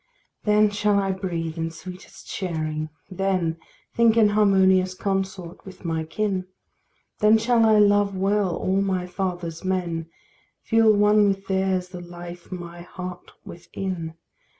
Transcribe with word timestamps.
Then 0.45 0.71
shall 0.71 0.97
I 0.97 1.11
breathe 1.11 1.59
in 1.59 1.69
sweetest 1.69 2.27
sharing, 2.27 2.89
then 3.11 3.59
Think 3.93 4.17
in 4.17 4.29
harmonious 4.29 4.95
consort 4.95 5.63
with 5.63 5.85
my 5.85 6.05
kin; 6.05 6.47
Then 7.19 7.37
shall 7.37 7.67
I 7.67 7.77
love 7.77 8.17
well 8.17 8.55
all 8.55 8.81
my 8.81 9.05
father's 9.05 9.63
men, 9.63 10.09
Feel 10.63 10.91
one 10.91 11.27
with 11.27 11.45
theirs 11.45 11.89
the 11.89 12.01
life 12.01 12.51
my 12.51 12.81
heart 12.81 13.29
within. 13.45 14.15